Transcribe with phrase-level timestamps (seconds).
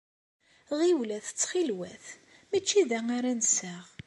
[0.79, 2.05] Ɣiwlet ttxil-wat,
[2.49, 3.85] mačči da ara nseɣ!